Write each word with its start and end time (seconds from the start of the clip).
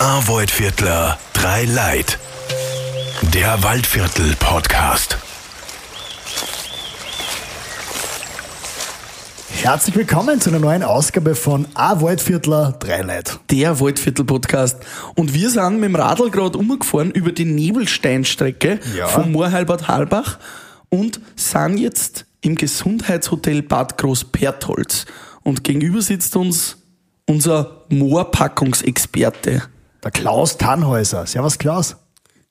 Arvoid-Viertler, 0.00 1.18
drei 1.34 1.64
Leid. 1.66 2.18
Der 3.34 3.62
Waldviertel-Podcast. 3.62 5.18
Herzlich 9.52 9.94
willkommen 9.96 10.40
zu 10.40 10.48
einer 10.48 10.58
neuen 10.58 10.82
Ausgabe 10.82 11.34
von 11.34 11.66
A 11.74 12.00
Waldviertler 12.00 12.72
drei 12.80 13.02
Leid. 13.02 13.40
der 13.50 13.78
Waldviertel-Podcast. 13.78 14.78
Und 15.16 15.34
wir 15.34 15.50
sind 15.50 15.80
mit 15.80 15.90
dem 15.90 15.96
Radl 15.96 16.30
gerade 16.30 16.56
umgefahren 16.56 17.10
über 17.10 17.32
die 17.32 17.44
Nebelsteinstrecke 17.44 18.80
Ja. 18.96 19.06
von 19.06 19.30
Moorheilbad 19.30 19.86
Halbach 19.88 20.38
und 20.88 21.20
sind 21.36 21.76
jetzt 21.76 22.24
im 22.40 22.54
Gesundheitshotel 22.54 23.60
Bad 23.60 23.98
Großpertholz. 23.98 25.04
Und 25.42 25.62
gegenüber 25.62 26.00
sitzt 26.00 26.36
uns 26.36 26.78
unser 27.26 27.82
Moorpackungsexperte. 27.90 29.64
Der 30.02 30.10
Klaus 30.10 30.56
Tannhäuser. 30.56 31.26
Servus 31.26 31.58
Klaus. 31.58 31.96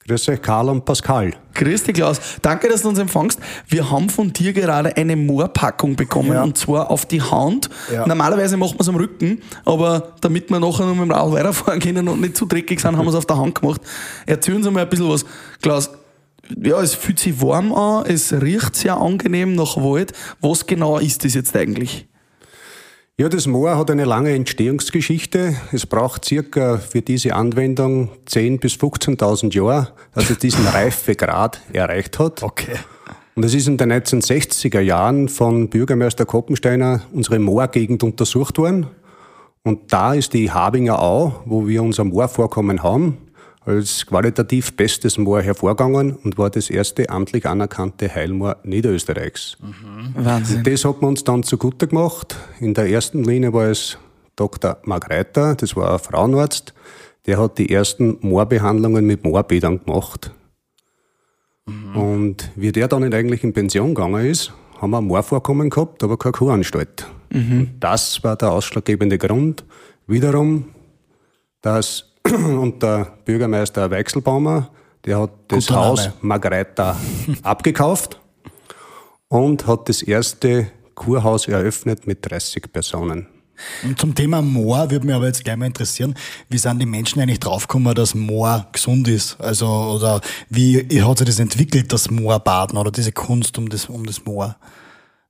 Grüß 0.08 0.30
euch, 0.30 0.42
Karl 0.42 0.70
und 0.70 0.86
Pascal. 0.86 1.34
Grüß 1.54 1.84
dich, 1.84 1.94
Klaus. 1.94 2.20
Danke, 2.42 2.68
dass 2.68 2.82
du 2.82 2.90
uns 2.90 2.98
empfangst. 2.98 3.40
Wir 3.68 3.92
haben 3.92 4.10
von 4.10 4.34
dir 4.34 4.54
gerade 4.54 4.96
eine 4.98 5.16
Moorpackung 5.16 5.96
bekommen 5.96 6.34
Ja. 6.34 6.42
und 6.44 6.58
zwar 6.58 6.90
auf 6.90 7.06
die 7.06 7.22
Hand. 7.22 7.70
Ja. 7.94 8.08
Normalerweise 8.08 8.58
machen 8.58 8.74
wir 8.76 8.82
es 8.82 8.90
am 8.90 8.96
Rücken, 8.96 9.42
aber 9.66 10.14
damit 10.22 10.50
wir 10.50 10.60
nachher 10.60 10.86
noch 10.88 10.96
mit 10.96 11.04
dem 11.06 11.12
Radl 11.12 11.34
weiterfahren 11.34 11.80
können 11.80 12.08
und 12.08 12.22
nicht 12.22 12.36
zu 12.38 12.48
dreckig 12.48 12.80
sind, 12.80 12.98
haben 12.98 13.06
wir 13.06 13.10
es 13.10 13.16
auf 13.16 13.28
der 13.28 13.38
Hand 13.38 13.60
gemacht. 13.62 13.82
Erzähl 14.26 14.56
uns 14.56 14.66
einmal 14.66 14.84
ein 14.84 14.90
bisschen 14.90 15.10
was. 15.10 15.26
Klaus, 15.62 15.92
ja, 16.60 16.82
es 16.82 16.96
fühlt 16.96 17.20
sich 17.20 17.40
warm 17.40 17.72
an, 17.74 18.06
es 18.08 18.34
riecht 18.34 18.76
sehr 18.76 18.98
angenehm 18.98 19.54
nach 19.54 19.78
Wald. 19.78 20.14
Was 20.42 20.66
genau 20.66 20.98
ist 20.98 21.24
das 21.24 21.36
jetzt 21.36 21.56
eigentlich? 21.56 22.08
Ja, 23.20 23.28
das 23.28 23.48
Moor 23.48 23.78
hat 23.78 23.92
eine 23.92 24.06
lange 24.06 24.32
Entstehungsgeschichte. 24.32 25.54
Es 25.74 25.86
braucht 25.86 26.24
circa 26.24 26.78
für 26.78 27.02
diese 27.02 27.36
Anwendung 27.36 28.08
10.000 28.30 28.60
bis 28.62 28.76
15.000 28.76 29.54
Jahre, 29.54 29.90
dass 30.16 30.30
es 30.30 30.38
diesen 30.38 30.66
Reifegrad 30.74 31.60
erreicht 31.74 32.18
hat. 32.18 32.42
Okay. 32.42 32.78
Und 33.36 33.44
es 33.44 33.54
ist 33.54 33.68
in 33.68 33.78
den 33.78 33.92
1960er 33.92 34.80
Jahren 34.80 35.28
von 35.28 35.70
Bürgermeister 35.70 36.26
Koppensteiner 36.26 37.02
unsere 37.12 37.40
Moorgegend 37.40 38.04
untersucht 38.04 38.58
worden. 38.58 38.88
Und 39.64 39.92
da 39.92 40.14
ist 40.14 40.34
die 40.34 40.50
Habinger 40.50 41.02
Au, 41.02 41.42
wo 41.44 41.68
wir 41.68 41.84
unser 41.84 42.06
Moorvorkommen 42.06 42.84
haben, 42.84 43.18
als 43.62 44.06
qualitativ 44.06 44.76
bestes 44.76 45.18
Moor 45.18 45.42
hervorgegangen 45.42 46.16
und 46.16 46.38
war 46.38 46.50
das 46.50 46.70
erste 46.70 47.10
amtlich 47.10 47.46
anerkannte 47.46 48.14
Heilmoor 48.14 48.58
Niederösterreichs. 48.64 49.58
Wahnsinn. 50.16 50.64
Das 50.64 50.86
hat 50.86 51.02
man 51.02 51.10
uns 51.12 51.24
dann 51.24 51.44
zugute 51.44 51.88
gemacht. 51.88 52.36
In 52.60 52.74
der 52.74 52.90
ersten 52.90 53.24
Linie 53.24 53.54
war 53.54 53.68
es 53.68 53.98
Dr. 54.36 54.78
Mark 54.84 55.10
Reiter, 55.10 55.56
das 55.56 55.76
war 55.76 55.94
ein 55.94 56.00
Frauenarzt. 56.00 56.74
Der 57.26 57.38
hat 57.38 57.58
die 57.58 57.70
ersten 57.70 58.18
Moorbehandlungen 58.22 59.06
mit 59.06 59.24
Moorbädern 59.24 59.84
gemacht. 59.86 60.32
Und 61.94 62.50
wie 62.56 62.72
der 62.72 62.88
dann 62.88 63.14
eigentlich 63.14 63.44
in 63.44 63.54
Pension 63.54 63.94
gegangen 63.94 64.26
ist, 64.26 64.52
haben 64.82 64.92
wir 64.92 65.00
ein 65.00 65.06
Moorvorkommen 65.06 65.70
gehabt, 65.70 66.04
aber 66.04 66.18
keine 66.18 66.32
Kuranstalt. 66.32 67.06
Und 67.32 67.76
das 67.80 68.24
war 68.24 68.36
der 68.36 68.52
ausschlaggebende 68.52 69.18
Grund. 69.18 69.64
Wiederum, 70.08 70.66
dass 71.62 72.09
und 72.62 72.82
der 72.82 73.14
Bürgermeister 73.26 73.90
Weichselbaumer, 73.90 74.70
der 75.06 75.20
hat 75.20 75.32
das 75.48 75.68
Guter 75.68 75.80
Haus 75.80 76.00
Name. 76.00 76.14
Margareta 76.22 76.98
abgekauft 77.44 78.20
und 79.28 79.68
hat 79.68 79.90
das 79.90 80.02
erste 80.02 80.72
Kurhaus 80.96 81.48
eröffnet 81.48 82.08
mit 82.08 82.30
30 82.30 82.72
Personen. 82.72 83.28
Und 83.84 84.00
zum 84.00 84.16
Thema 84.16 84.42
Moor 84.42 84.90
würde 84.90 85.06
mich 85.06 85.16
aber 85.16 85.28
jetzt 85.28 85.44
gleich 85.44 85.58
mal 85.58 85.66
interessieren, 85.66 86.16
wie 86.50 86.58
sind 86.58 86.80
die 86.80 86.86
Menschen 86.86 87.22
eigentlich 87.22 87.40
draufgekommen, 87.40 87.94
dass 87.94 88.16
Moor 88.16 88.68
gesund 88.72 89.08
ist? 89.08 89.40
Also, 89.40 89.68
oder 89.68 90.22
wie 90.50 90.78
hat 91.02 91.18
sich 91.18 91.28
das 91.28 91.40
entwickelt, 91.40 91.92
das 91.92 92.10
Moorbaden 92.10 92.78
oder 92.78 92.92
diese 92.92 93.12
Kunst 93.12 93.58
um 93.58 93.68
das, 93.70 93.86
um 93.88 94.06
das 94.06 94.24
Moor? 94.26 94.56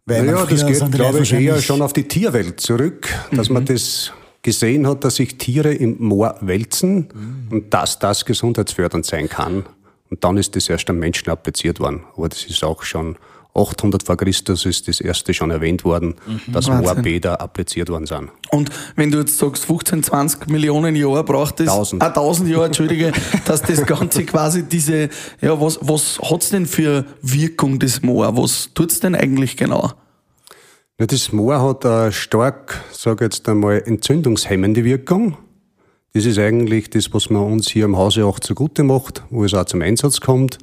Weil 0.05 0.25
Naja, 0.25 0.45
das 0.45 0.65
geht, 0.65 0.91
glaube 0.91 1.19
ich, 1.21 1.33
eher 1.33 1.61
schon 1.61 1.81
auf 1.81 1.93
die 1.93 2.07
Tierwelt 2.07 2.59
zurück, 2.59 3.07
dass 3.31 3.49
man 3.49 3.65
das 3.65 4.11
gesehen 4.41 4.87
hat, 4.87 5.03
dass 5.03 5.15
sich 5.15 5.37
Tiere 5.37 5.73
im 5.73 5.97
Moor 5.99 6.35
wälzen 6.41 7.09
und 7.49 7.73
dass 7.73 7.99
das 7.99 8.25
gesundheitsfördernd 8.25 9.05
sein 9.05 9.29
kann. 9.29 9.65
Und 10.09 10.23
dann 10.23 10.37
ist 10.37 10.55
das 10.55 10.69
erst 10.69 10.89
am 10.89 10.97
Menschen 10.97 11.29
appliziert 11.29 11.79
worden. 11.79 12.03
Aber 12.15 12.29
das 12.29 12.45
ist 12.45 12.63
auch 12.63 12.83
schon 12.83 13.17
800 13.55 14.03
vor 14.03 14.15
Christus 14.15 14.65
ist 14.65 14.87
das 14.87 15.01
erste 15.01 15.33
schon 15.33 15.51
erwähnt 15.51 15.83
worden, 15.83 16.15
dass 16.47 16.67
Wahnsinn. 16.67 16.85
Moorbäder 16.85 17.41
appliziert 17.41 17.89
worden 17.89 18.05
sind. 18.05 18.29
Und 18.51 18.69
wenn 18.95 19.11
du 19.11 19.19
jetzt 19.19 19.37
sagst, 19.37 19.65
15, 19.65 20.03
20 20.03 20.47
Millionen 20.49 20.95
Jahre 20.95 21.23
braucht 21.23 21.59
es, 21.59 21.67
Tausend. 21.67 22.01
ah, 22.01 22.07
1000 22.07 22.49
Jahre, 22.49 22.65
entschuldige, 22.65 23.11
dass 23.45 23.61
das 23.61 23.85
Ganze 23.85 24.23
quasi 24.25 24.63
diese, 24.63 25.09
ja, 25.41 25.59
was, 25.59 25.79
was 25.81 26.19
hat's 26.21 26.49
denn 26.49 26.67
für 26.67 27.05
Wirkung, 27.21 27.79
das 27.79 28.01
Moor? 28.01 28.37
Was 28.37 28.69
tut's 28.73 28.99
denn 28.99 29.15
eigentlich 29.15 29.57
genau? 29.57 29.93
Ja, 30.99 31.05
das 31.05 31.31
Moor 31.31 31.61
hat 31.61 31.85
eine 31.85 32.11
stark, 32.11 32.83
sage 32.91 33.23
jetzt 33.23 33.47
einmal, 33.47 33.81
entzündungshemmende 33.85 34.83
Wirkung. 34.83 35.37
Das 36.11 36.25
ist 36.25 36.37
eigentlich 36.37 36.89
das, 36.89 37.13
was 37.13 37.29
man 37.29 37.41
uns 37.41 37.69
hier 37.69 37.85
im 37.85 37.95
Hause 37.95 38.25
auch 38.25 38.37
zugute 38.41 38.83
macht, 38.83 39.23
wo 39.29 39.45
es 39.45 39.53
auch 39.53 39.63
zum 39.63 39.81
Einsatz 39.81 40.19
kommt. 40.19 40.57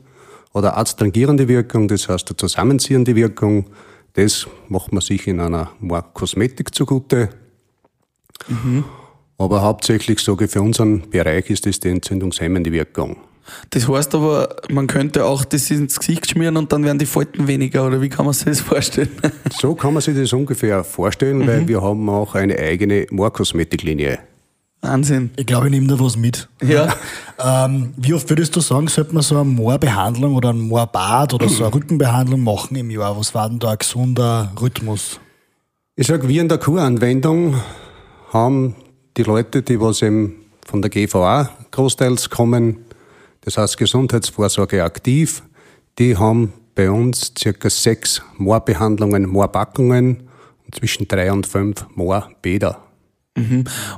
Oder 0.52 0.76
adstrangierende 0.76 1.48
Wirkung, 1.48 1.88
das 1.88 2.10
heißt 2.10 2.28
eine 2.28 2.36
zusammenziehende 2.36 3.16
Wirkung. 3.16 3.70
Das 4.12 4.46
macht 4.68 4.92
man 4.92 5.00
sich 5.00 5.26
in 5.26 5.40
einer 5.40 5.70
Moorkosmetik 5.80 6.74
zugute. 6.74 7.30
Aber 9.38 9.62
hauptsächlich 9.62 10.20
sage 10.20 10.44
ich, 10.44 10.50
für 10.50 10.60
unseren 10.60 11.08
Bereich 11.08 11.48
ist 11.48 11.64
das 11.64 11.80
die 11.80 11.88
entzündungshemmende 11.88 12.72
Wirkung. 12.72 13.16
Das 13.70 13.88
heißt 13.88 14.14
aber, 14.14 14.56
man 14.70 14.86
könnte 14.86 15.24
auch 15.24 15.44
das 15.44 15.70
ins 15.70 15.98
Gesicht 15.98 16.30
schmieren 16.30 16.56
und 16.56 16.72
dann 16.72 16.84
werden 16.84 16.98
die 16.98 17.06
Falten 17.06 17.46
weniger, 17.46 17.86
oder 17.86 18.00
wie 18.00 18.08
kann 18.08 18.24
man 18.24 18.34
sich 18.34 18.46
das 18.46 18.60
vorstellen? 18.60 19.10
So 19.58 19.74
kann 19.74 19.94
man 19.94 20.02
sich 20.02 20.16
das 20.16 20.32
ungefähr 20.32 20.84
vorstellen, 20.84 21.46
weil 21.46 21.66
wir 21.66 21.80
haben 21.80 22.08
auch 22.08 22.34
eine 22.34 22.58
eigene 22.58 23.06
Moorkosmetiklinie. 23.10 24.18
Wahnsinn. 24.82 25.30
Ich 25.36 25.46
glaube, 25.46 25.66
ich 25.66 25.72
nehme 25.72 25.86
da 25.86 25.98
was 25.98 26.16
mit. 26.16 26.48
Ja. 26.62 26.94
Ähm, 27.38 27.92
wie 27.98 28.14
oft 28.14 28.30
würdest 28.30 28.56
du 28.56 28.60
sagen, 28.60 28.88
sollte 28.88 29.12
man 29.12 29.22
so 29.22 29.34
eine 29.34 29.44
Moorbehandlung 29.44 30.36
oder 30.36 30.54
ein 30.54 30.58
Moorbad 30.58 31.34
oder 31.34 31.50
so 31.50 31.64
eine 31.64 31.74
Rückenbehandlung 31.74 32.40
machen 32.40 32.76
im 32.76 32.90
Jahr? 32.90 33.14
Was 33.18 33.34
war 33.34 33.50
denn 33.50 33.58
da 33.58 33.72
ein 33.72 33.78
gesunder 33.78 34.52
Rhythmus? 34.58 35.20
Ich 35.96 36.06
sag, 36.06 36.26
wir 36.26 36.40
in 36.40 36.48
der 36.48 36.56
Kuranwendung 36.56 37.60
haben 38.32 38.74
die 39.18 39.22
Leute, 39.22 39.60
die 39.60 39.78
was 39.78 40.00
eben 40.00 40.36
von 40.64 40.80
der 40.80 40.90
GVA 40.90 41.50
großteils 41.72 42.30
kommen, 42.30 42.85
das 43.46 43.56
heißt 43.56 43.78
Gesundheitsvorsorge 43.78 44.82
aktiv, 44.82 45.42
die 45.98 46.16
haben 46.16 46.52
bei 46.74 46.90
uns 46.90 47.32
circa 47.38 47.70
sechs 47.70 48.20
Moorbehandlungen, 48.36 49.26
Moorpackungen 49.26 50.24
und 50.64 50.74
zwischen 50.74 51.06
drei 51.08 51.32
und 51.32 51.46
fünf 51.46 51.86
Moorbäder. 51.94 52.82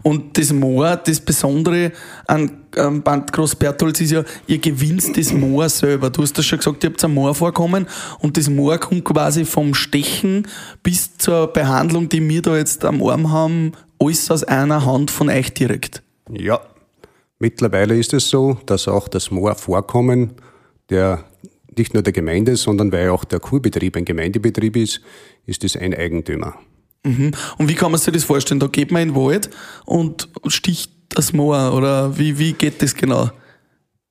Und 0.02 0.36
das 0.36 0.52
Moor, 0.52 0.96
das 0.96 1.20
Besondere 1.20 1.92
an 2.26 2.64
ähm, 2.76 3.02
Bad 3.02 3.32
Großbertholz 3.32 4.00
ist 4.00 4.10
ja, 4.10 4.24
ihr 4.46 4.58
gewinnt 4.58 5.16
das 5.16 5.32
Moor 5.32 5.68
selber. 5.68 6.10
Du 6.10 6.22
hast 6.22 6.36
das 6.36 6.44
schon 6.44 6.58
gesagt, 6.58 6.84
ihr 6.84 6.90
habt 6.90 7.02
ein 7.02 7.14
Moorvorkommen 7.14 7.86
und 8.18 8.36
das 8.36 8.50
Moor 8.50 8.76
kommt 8.78 9.04
quasi 9.04 9.44
vom 9.44 9.74
Stechen 9.74 10.46
bis 10.82 11.16
zur 11.16 11.46
Behandlung, 11.46 12.08
die 12.08 12.26
wir 12.28 12.42
da 12.42 12.56
jetzt 12.56 12.84
am 12.84 13.02
Arm 13.02 13.30
haben, 13.32 13.72
alles 13.98 14.30
aus 14.30 14.44
einer 14.44 14.84
Hand 14.84 15.10
von 15.10 15.30
euch 15.30 15.54
direkt. 15.54 16.02
Ja, 16.30 16.60
mittlerweile 17.38 17.98
ist 17.98 18.12
es 18.14 18.28
so, 18.28 18.58
dass 18.66 18.88
auch 18.88 19.08
das 19.08 19.30
Moorvorkommen 19.30 20.32
der 20.90 21.24
nicht 21.76 21.94
nur 21.94 22.02
der 22.02 22.12
Gemeinde, 22.12 22.56
sondern 22.56 22.92
weil 22.92 23.10
auch 23.10 23.24
der 23.24 23.40
Kurbetrieb 23.40 23.96
ein 23.96 24.04
Gemeindebetrieb 24.04 24.76
ist, 24.76 25.00
ist 25.46 25.64
es 25.64 25.76
ein 25.76 25.94
Eigentümer. 25.94 26.54
Mhm. 27.04 27.32
Und 27.56 27.68
wie 27.68 27.74
kann 27.74 27.92
man 27.92 28.00
sich 28.00 28.12
das 28.12 28.24
vorstellen? 28.24 28.60
Da 28.60 28.66
geht 28.66 28.90
man 28.90 29.02
in 29.02 29.08
den 29.10 29.16
Wald 29.16 29.48
und 29.86 30.28
sticht 30.48 30.90
das 31.10 31.32
Moor 31.32 31.72
oder 31.74 32.18
wie, 32.18 32.38
wie 32.38 32.52
geht 32.52 32.82
das 32.82 32.94
genau? 32.94 33.30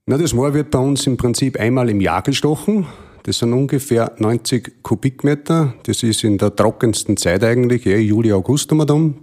Na, 0.06 0.18
das 0.18 0.34
Moor 0.34 0.54
wird 0.54 0.72
bei 0.72 0.80
uns 0.80 1.06
im 1.06 1.18
Prinzip 1.18 1.60
einmal 1.60 1.90
im 1.90 2.00
Jahr 2.00 2.22
gestochen. 2.22 2.88
Das 3.24 3.40
sind 3.40 3.52
ungefähr 3.52 4.14
90 4.18 4.82
Kubikmeter. 4.82 5.74
Das 5.84 6.02
ist 6.02 6.24
in 6.24 6.38
der 6.38 6.56
trockensten 6.56 7.18
Zeit 7.18 7.44
eigentlich, 7.44 7.84
ja, 7.84 7.98
Juli, 7.98 8.32
August 8.32 8.72
um 8.72 8.80
um, 8.80 9.16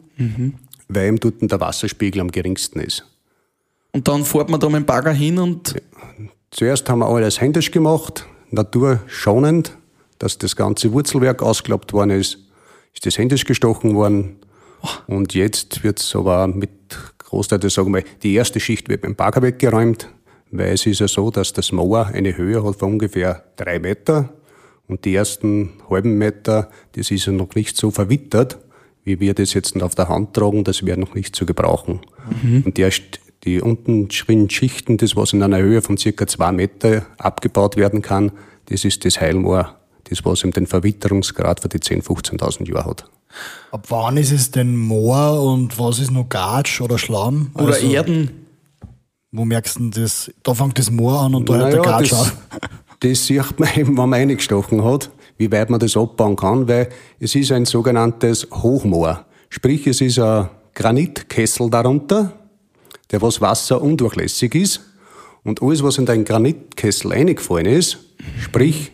weil 0.88 1.08
eben 1.08 1.18
dort 1.18 1.36
der 1.40 1.58
Wasserspiegel 1.58 2.20
am 2.20 2.30
geringsten 2.30 2.80
ist. 2.80 3.06
Und 3.94 4.08
dann 4.08 4.24
fährt 4.24 4.50
man 4.50 4.60
da 4.60 4.68
mit 4.68 4.80
dem 4.80 4.86
Bagger 4.86 5.12
hin 5.12 5.38
und 5.38 5.74
Zuerst 6.50 6.88
haben 6.88 7.00
wir 7.00 7.08
alles 7.08 7.40
händisch 7.40 7.72
gemacht, 7.72 8.26
naturschonend, 8.50 9.76
dass 10.20 10.38
das 10.38 10.54
ganze 10.54 10.92
Wurzelwerk 10.92 11.42
ausgeklappt 11.42 11.92
worden 11.92 12.10
ist, 12.10 12.38
ist 12.94 13.04
das 13.06 13.18
händisch 13.18 13.44
gestochen 13.44 13.96
worden. 13.96 14.36
Und 15.08 15.34
jetzt 15.34 15.82
wird 15.82 15.98
es 15.98 16.14
aber 16.14 16.46
mit 16.46 16.70
Großteil, 17.18 17.58
das 17.58 17.74
sagen 17.74 17.92
wir, 17.92 18.04
die 18.22 18.34
erste 18.34 18.60
Schicht 18.60 18.88
wird 18.88 19.02
mit 19.02 19.08
dem 19.10 19.16
Bagger 19.16 19.42
weggeräumt, 19.42 20.08
weil 20.52 20.74
es 20.74 20.86
ist 20.86 21.00
ja 21.00 21.08
so, 21.08 21.32
dass 21.32 21.52
das 21.52 21.72
Moor 21.72 22.06
eine 22.06 22.36
Höhe 22.36 22.64
hat 22.64 22.76
von 22.76 22.92
ungefähr 22.92 23.42
drei 23.56 23.80
Meter 23.80 24.28
und 24.86 25.04
die 25.04 25.16
ersten 25.16 25.70
halben 25.90 26.18
Meter, 26.18 26.70
das 26.92 27.10
ist 27.10 27.26
ja 27.26 27.32
noch 27.32 27.56
nicht 27.56 27.76
so 27.76 27.90
verwittert, 27.90 28.58
wie 29.02 29.18
wir 29.18 29.34
das 29.34 29.54
jetzt 29.54 29.82
auf 29.82 29.96
der 29.96 30.08
Hand 30.08 30.34
tragen, 30.34 30.62
das 30.62 30.86
wäre 30.86 31.00
noch 31.00 31.14
nicht 31.14 31.34
zu 31.34 31.46
gebrauchen. 31.46 32.00
Und 32.64 32.76
die, 32.76 32.82
erst- 32.82 33.18
Die 33.44 33.60
unten 33.60 34.10
Schichten, 34.10 34.96
das 34.96 35.16
was 35.16 35.32
in 35.32 35.42
einer 35.42 35.58
Höhe 35.58 35.82
von 35.82 35.96
circa 35.98 36.26
zwei 36.26 36.50
Meter 36.52 37.04
abgebaut 37.18 37.76
werden 37.76 38.00
kann, 38.00 38.32
das 38.66 38.84
ist 38.84 39.04
das 39.04 39.20
Heilmoor, 39.20 39.74
das 40.04 40.24
was 40.24 40.42
eben 40.42 40.52
den 40.52 40.66
Verwitterungsgrad 40.66 41.60
für 41.60 41.68
die 41.68 41.78
10.000, 41.78 42.38
15.000 42.38 42.68
Jahre 42.72 42.90
hat. 42.90 43.04
Ab 43.72 43.86
wann 43.88 44.16
ist 44.16 44.32
es 44.32 44.50
denn 44.50 44.76
Moor 44.76 45.42
und 45.42 45.78
was 45.78 45.98
ist 45.98 46.10
noch 46.10 46.28
Gatsch 46.28 46.80
oder 46.80 46.98
Schlamm? 46.98 47.50
Oder 47.54 47.74
Also, 47.74 47.86
Erden. 47.86 48.30
Wo 49.32 49.44
merkst 49.44 49.76
du 49.76 49.90
denn 49.90 50.02
das? 50.02 50.32
Da 50.42 50.54
fängt 50.54 50.78
das 50.78 50.90
Moor 50.90 51.20
an 51.20 51.34
und 51.34 51.48
da 51.48 51.54
hört 51.56 51.72
der 51.72 51.80
Naja, 51.80 51.98
Gatsch 51.98 52.12
das, 52.12 52.20
auf. 52.20 52.36
das 53.00 53.26
sieht 53.26 53.58
man 53.58 53.68
eben, 53.74 53.88
wenn 53.98 54.08
man 54.08 54.14
eingestochen 54.14 54.84
hat, 54.84 55.10
wie 55.36 55.50
weit 55.50 55.68
man 55.68 55.80
das 55.80 55.96
abbauen 55.96 56.36
kann, 56.36 56.68
weil 56.68 56.88
es 57.18 57.34
ist 57.34 57.50
ein 57.50 57.64
sogenanntes 57.66 58.46
Hochmoor. 58.52 59.24
Sprich, 59.50 59.86
es 59.88 60.00
ist 60.00 60.18
ein 60.20 60.48
Granitkessel 60.74 61.68
darunter, 61.68 62.32
der 63.10 63.22
was 63.22 63.40
Wasser 63.40 63.80
undurchlässig 63.82 64.54
ist. 64.54 64.80
Und 65.42 65.62
alles, 65.62 65.82
was 65.82 65.98
in 65.98 66.06
den 66.06 66.24
Granitkessel 66.24 67.12
eingefallen 67.12 67.66
ist, 67.66 67.98
sprich 68.40 68.92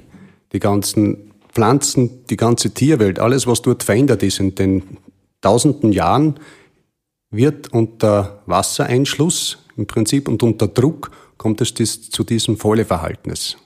die 0.52 0.58
ganzen 0.58 1.30
Pflanzen, 1.52 2.24
die 2.26 2.36
ganze 2.36 2.70
Tierwelt, 2.72 3.18
alles, 3.18 3.46
was 3.46 3.62
dort 3.62 3.82
verändert 3.82 4.22
ist 4.22 4.40
in 4.40 4.54
den 4.54 4.82
tausenden 5.40 5.92
Jahren, 5.92 6.40
wird 7.30 7.72
unter 7.72 8.42
Wassereinschluss 8.46 9.58
im 9.76 9.86
Prinzip 9.86 10.28
und 10.28 10.42
unter 10.42 10.68
Druck 10.68 11.10
kommt 11.36 11.60
es 11.60 11.74
zu 12.10 12.24
diesem 12.24 12.56
Fäuleverhaltnis. 12.56 13.56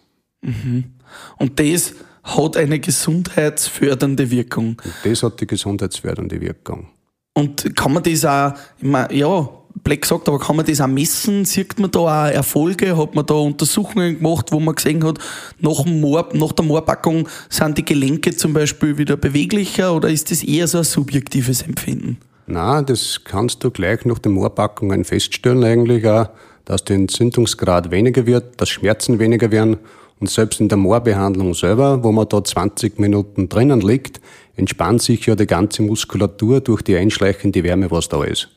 Und 1.38 1.58
das 1.58 1.94
hat 2.22 2.56
eine 2.56 2.78
gesundheitsfördernde 2.80 4.30
Wirkung. 4.30 4.80
Und 4.84 4.94
das 5.04 5.22
hat 5.22 5.40
die 5.40 5.46
gesundheitsfördernde 5.46 6.40
Wirkung. 6.40 6.88
Und 7.34 7.74
kann 7.74 7.92
man 7.92 8.02
das 8.02 8.24
auch, 8.24 8.54
ich 8.78 8.84
mein, 8.84 9.14
ja, 9.14 9.48
Black 9.82 10.02
gesagt, 10.02 10.28
aber 10.28 10.38
kann 10.38 10.56
man 10.56 10.64
das 10.64 10.80
auch 10.80 10.86
messen? 10.86 11.44
Sieht 11.44 11.78
man 11.80 11.90
da 11.90 11.98
auch 11.98 12.32
Erfolge? 12.32 12.96
Hat 12.96 13.14
man 13.14 13.26
da 13.26 13.34
Untersuchungen 13.34 14.18
gemacht, 14.18 14.52
wo 14.52 14.60
man 14.60 14.74
gesehen 14.74 15.04
hat, 15.04 15.18
nach, 15.58 15.82
dem 15.82 16.00
Moor, 16.00 16.28
nach 16.32 16.52
der 16.52 16.64
Moorpackung 16.64 17.28
sind 17.48 17.76
die 17.76 17.84
Gelenke 17.84 18.36
zum 18.36 18.52
Beispiel 18.52 18.96
wieder 18.96 19.16
beweglicher 19.16 19.94
oder 19.94 20.08
ist 20.08 20.30
das 20.30 20.44
eher 20.44 20.68
so 20.68 20.78
ein 20.78 20.84
subjektives 20.84 21.62
Empfinden? 21.62 22.18
Na, 22.46 22.82
das 22.82 23.22
kannst 23.24 23.64
du 23.64 23.70
gleich 23.70 24.04
nach 24.04 24.18
den 24.18 24.32
Moorpackungen 24.32 25.04
feststellen 25.04 25.64
eigentlich 25.64 26.06
auch, 26.06 26.28
dass 26.64 26.84
der 26.84 26.96
Entzündungsgrad 26.96 27.90
weniger 27.90 28.26
wird, 28.26 28.60
dass 28.60 28.68
Schmerzen 28.68 29.18
weniger 29.18 29.50
werden 29.50 29.78
und 30.20 30.30
selbst 30.30 30.60
in 30.60 30.68
der 30.68 30.78
Moorbehandlung 30.78 31.54
selber, 31.54 32.04
wo 32.04 32.12
man 32.12 32.28
da 32.28 32.44
20 32.44 32.98
Minuten 32.98 33.48
drinnen 33.48 33.80
liegt, 33.80 34.20
entspannt 34.56 35.02
sich 35.02 35.26
ja 35.26 35.34
die 35.34 35.46
ganze 35.46 35.82
Muskulatur 35.82 36.60
durch 36.60 36.82
die 36.82 36.96
einschleichende 36.96 37.64
Wärme, 37.64 37.90
was 37.90 38.08
da 38.08 38.22
ist. 38.22 38.48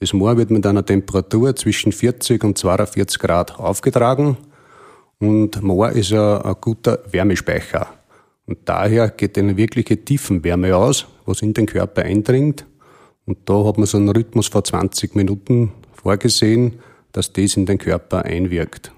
Das 0.00 0.14
Moor 0.14 0.38
wird 0.38 0.50
mit 0.50 0.66
einer 0.66 0.84
Temperatur 0.84 1.54
zwischen 1.54 1.92
40 1.92 2.42
und 2.42 2.56
42 2.56 3.18
Grad 3.18 3.58
aufgetragen 3.58 4.38
und 5.18 5.62
Moor 5.62 5.90
ist 5.90 6.10
ja 6.10 6.40
ein 6.40 6.54
guter 6.58 7.00
Wärmespeicher. 7.10 7.86
Und 8.46 8.60
daher 8.64 9.10
geht 9.10 9.36
eine 9.36 9.58
wirkliche 9.58 10.02
Tiefenwärme 10.02 10.74
aus, 10.74 11.06
was 11.26 11.42
in 11.42 11.52
den 11.52 11.66
Körper 11.66 12.02
eindringt. 12.02 12.64
Und 13.26 13.38
da 13.44 13.62
hat 13.64 13.76
man 13.76 13.86
so 13.86 13.98
einen 13.98 14.08
Rhythmus 14.08 14.48
vor 14.48 14.64
20 14.64 15.14
Minuten 15.14 15.72
vorgesehen, 15.92 16.80
dass 17.12 17.34
das 17.34 17.58
in 17.58 17.66
den 17.66 17.76
Körper 17.76 18.24
einwirkt. 18.24 18.92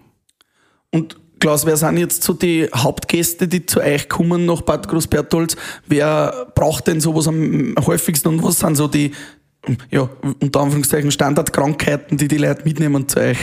Und 0.92 1.18
Klaus, 1.40 1.66
wer 1.66 1.76
sind 1.76 1.96
jetzt 1.96 2.22
so 2.22 2.34
die 2.34 2.68
Hauptgäste, 2.72 3.48
die 3.48 3.66
zu 3.66 3.80
euch 3.80 4.08
kommen 4.08 4.46
nach 4.46 4.60
Bad 4.60 4.86
Großbertholz? 4.86 5.56
Wer 5.88 6.46
braucht 6.54 6.86
denn 6.86 7.00
sowas 7.00 7.26
am 7.26 7.74
häufigsten 7.84 8.28
und 8.28 8.44
was 8.44 8.60
sind 8.60 8.76
so 8.76 8.86
die, 8.86 9.10
ja, 9.90 10.08
unter 10.40 10.60
Anführungszeichen 10.60 11.10
Standardkrankheiten, 11.10 12.18
die 12.18 12.28
die 12.28 12.38
Leute 12.38 12.64
mitnehmen 12.64 13.08
zu 13.08 13.20
euch? 13.20 13.38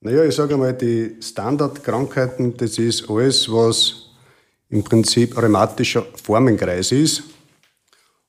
Naja, 0.00 0.24
ich 0.24 0.34
sage 0.34 0.54
einmal, 0.54 0.74
die 0.74 1.16
Standardkrankheiten, 1.20 2.56
das 2.56 2.78
ist 2.78 3.08
alles, 3.08 3.50
was 3.50 4.10
im 4.68 4.82
Prinzip 4.82 5.36
rheumatischer 5.40 6.04
Formenkreis 6.22 6.92
ist. 6.92 7.22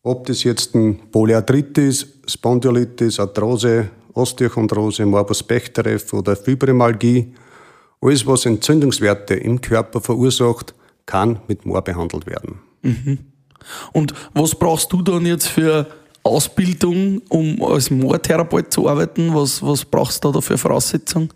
Ob 0.03 0.25
das 0.25 0.43
jetzt 0.43 0.75
ein 0.75 1.11
Polyarthritis, 1.11 2.07
Spondylitis, 2.27 3.19
Arthrose, 3.19 3.89
Osteochondrose, 4.13 5.05
Morbus 5.05 5.43
Bechterew 5.43 5.99
oder 6.13 6.35
Fibromyalgie, 6.35 7.33
alles, 7.99 8.25
was 8.25 8.45
Entzündungswerte 8.45 9.35
im 9.35 9.59
Körper 9.59 9.99
verursacht, 9.99 10.73
kann 11.05 11.39
mit 11.47 11.65
Moor 11.65 11.81
behandelt 11.81 12.27
werden. 12.27 12.59
Und 13.91 14.13
was 14.33 14.55
brauchst 14.55 14.93
du 14.93 15.01
dann 15.01 15.25
jetzt 15.25 15.47
für 15.47 15.87
Ausbildung, 16.27 17.21
um 17.29 17.61
als 17.63 17.89
Moortherapeut 17.89 18.71
zu 18.71 18.87
arbeiten? 18.87 19.33
Was, 19.33 19.61
was 19.61 19.85
brauchst 19.85 20.23
du 20.23 20.31
da 20.31 20.41
für 20.41 20.57
Voraussetzungen? 20.57 21.29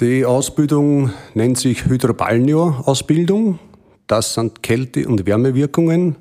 Die 0.00 0.24
Ausbildung 0.24 1.12
nennt 1.34 1.58
sich 1.58 1.86
Hydrobalnio-Ausbildung. 1.86 3.58
Das 4.06 4.34
sind 4.34 4.62
Kälte- 4.62 5.06
und 5.06 5.24
Wärmewirkungen. 5.24 6.16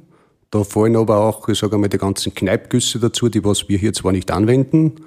Da 0.51 0.63
fallen 0.63 0.95
aber 0.95 1.17
auch, 1.17 1.49
ich 1.49 1.57
sage 1.57 1.75
einmal, 1.75 1.89
die 1.89 1.97
ganzen 1.97 2.35
Kneipgüsse 2.35 2.99
dazu, 2.99 3.29
die 3.29 3.43
was 3.43 3.67
wir 3.69 3.79
hier 3.79 3.91
zwar 3.93 4.11
nicht 4.11 4.29
anwenden, 4.29 4.97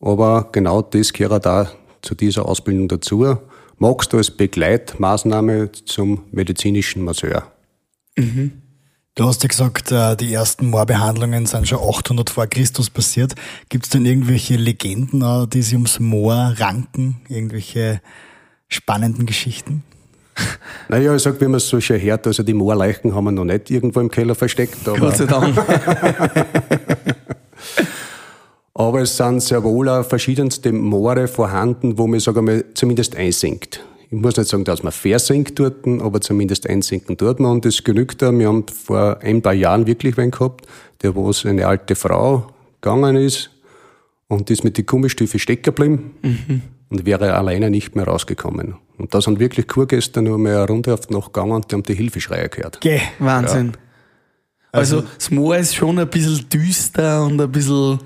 aber 0.00 0.48
genau 0.50 0.80
das 0.80 1.12
gehört 1.12 1.44
da 1.44 1.70
zu 2.00 2.14
dieser 2.14 2.46
Ausbildung 2.46 2.88
dazu. 2.88 3.36
Magst 3.76 4.12
du 4.12 4.16
als 4.16 4.30
Begleitmaßnahme 4.30 5.72
zum 5.72 6.24
medizinischen 6.32 7.04
Masseur? 7.04 7.52
Du 9.18 9.26
hast 9.26 9.42
ja 9.42 9.48
gesagt, 9.48 9.90
äh, 9.90 10.14
die 10.14 10.32
ersten 10.32 10.70
Moorbehandlungen 10.70 11.44
sind 11.44 11.66
schon 11.66 11.80
800 11.80 12.30
vor 12.30 12.46
Christus 12.46 12.88
passiert. 12.88 13.34
Gibt 13.68 13.86
es 13.86 13.90
denn 13.90 14.06
irgendwelche 14.06 14.54
Legenden, 14.54 15.22
äh, 15.22 15.48
die 15.48 15.60
sich 15.60 15.74
ums 15.74 15.98
Moor 15.98 16.54
ranken? 16.58 17.20
Irgendwelche 17.28 18.00
spannenden 18.68 19.26
Geschichten? 19.26 19.82
Naja, 20.88 21.16
ich 21.16 21.22
sag, 21.22 21.40
wie 21.40 21.46
man 21.46 21.56
es 21.56 21.68
so 21.68 21.80
schön 21.80 22.00
hört, 22.00 22.28
also 22.28 22.44
die 22.44 22.54
Moorleichen 22.54 23.12
haben 23.12 23.24
wir 23.24 23.32
noch 23.32 23.44
nicht 23.44 23.72
irgendwo 23.72 23.98
im 23.98 24.08
Keller 24.08 24.36
versteckt, 24.36 24.86
aber, 24.86 24.98
Gott 24.98 25.16
sei 25.16 25.26
Dank. 25.26 25.58
aber 28.74 29.00
es 29.00 29.16
sind 29.16 29.40
sehr 29.40 29.64
wohl 29.64 29.88
auch 29.88 30.04
verschiedenste 30.04 30.70
Moore 30.70 31.26
vorhanden, 31.26 31.98
wo 31.98 32.06
man, 32.06 32.20
sage 32.20 32.40
mal, 32.40 32.64
zumindest 32.72 33.16
einsinkt. 33.16 33.84
Ich 34.10 34.16
muss 34.16 34.36
nicht 34.36 34.48
sagen, 34.48 34.64
dass 34.64 34.82
man 34.82 34.92
versinkt 34.92 35.58
dort, 35.58 35.86
aber 35.86 36.20
zumindest 36.20 36.68
einsinken 36.68 37.16
man 37.20 37.52
und 37.52 37.64
das 37.64 37.84
genügt 37.84 38.22
da. 38.22 38.32
Wir 38.32 38.48
haben 38.48 38.64
vor 38.66 39.18
ein 39.20 39.42
paar 39.42 39.52
Jahren 39.52 39.86
wirklich 39.86 40.16
wen 40.16 40.30
gehabt, 40.30 40.66
der 41.02 41.14
wo 41.14 41.28
es 41.28 41.44
eine 41.44 41.66
alte 41.66 41.94
Frau 41.94 42.46
gegangen 42.80 43.16
ist 43.16 43.50
und 44.28 44.50
ist 44.50 44.64
mit 44.64 44.78
den 44.78 44.86
Gummistiefeln 44.86 45.38
stecken 45.38 45.62
geblieben 45.62 46.12
und 46.88 47.04
wäre 47.04 47.34
alleine 47.34 47.70
nicht 47.70 47.96
mehr 47.96 48.06
rausgekommen. 48.06 48.76
Und 48.96 49.12
da 49.14 49.20
sind 49.20 49.40
wirklich 49.40 49.68
Kurgäste 49.68 50.22
nur 50.22 50.38
mal 50.38 50.56
eine 50.56 50.66
Runde 50.66 50.94
auf 50.94 51.06
die 51.06 51.12
Nacht 51.12 51.34
gegangen 51.34 51.52
und 51.52 51.70
die 51.70 51.74
haben 51.74 51.82
die 51.82 51.94
Hilfeschreie 51.94 52.48
gehört. 52.48 52.80
Geh. 52.80 53.00
Wahnsinn. 53.18 53.72
Also, 54.72 55.02
das 55.02 55.30
Moor 55.30 55.56
ist 55.56 55.74
schon 55.74 55.98
ein 55.98 56.08
bisschen 56.08 56.48
düster 56.48 57.24
und 57.24 57.40
ein 57.40 57.50
bisschen 57.50 57.98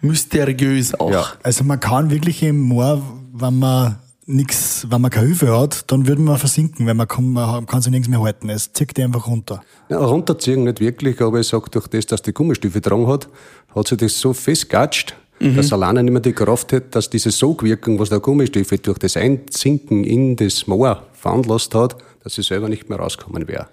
mysteriös 0.00 0.98
auch. 0.98 1.10
Ja. 1.10 1.26
Also 1.42 1.64
man 1.64 1.80
kann 1.80 2.10
wirklich 2.10 2.42
im 2.42 2.60
Moor, 2.60 3.02
wenn 3.32 3.58
man 3.58 3.98
nix, 4.28 4.86
wenn 4.88 5.00
man 5.00 5.10
keine 5.10 5.26
Hilfe 5.26 5.58
hat, 5.58 5.90
dann 5.90 6.06
würde 6.06 6.22
man 6.22 6.38
versinken, 6.38 6.86
weil 6.86 6.94
man 6.94 7.08
kann, 7.08 7.32
man 7.32 7.66
kann 7.66 7.80
sich 7.80 7.90
nichts 7.90 8.08
mehr 8.08 8.22
halten. 8.22 8.48
Es 8.50 8.72
zieht 8.72 8.96
die 8.96 9.02
einfach 9.02 9.26
runter. 9.26 9.62
Ja, 9.88 9.98
runterziehen 9.98 10.64
nicht 10.64 10.80
wirklich, 10.80 11.20
aber 11.20 11.40
ich 11.40 11.48
sag 11.48 11.70
durch 11.72 11.88
das, 11.88 12.06
dass 12.06 12.22
die 12.22 12.32
Gummistiefel 12.32 12.80
dran 12.80 13.06
hat, 13.06 13.28
hat 13.74 13.88
sich 13.88 13.98
das 13.98 14.20
so 14.20 14.32
festgatscht, 14.32 15.16
dass 15.40 15.72
alleine 15.72 16.02
nicht 16.02 16.12
mehr 16.12 16.20
die 16.20 16.32
Kraft 16.32 16.72
hat, 16.72 16.94
dass 16.94 17.10
diese 17.10 17.30
Sogwirkung, 17.30 17.98
was 17.98 18.08
der 18.10 18.20
Gummistiefel 18.20 18.78
durch 18.78 18.98
das 18.98 19.16
Einzinken 19.16 20.04
in 20.04 20.36
das 20.36 20.66
Moor 20.66 21.04
veranlasst 21.12 21.74
hat, 21.74 21.96
dass 22.28 22.34
sie 22.34 22.42
selber 22.42 22.68
nicht 22.68 22.90
mehr 22.90 22.98
rauskommen 22.98 23.48
wäre. 23.48 23.68